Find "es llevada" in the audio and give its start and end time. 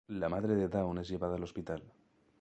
0.97-1.35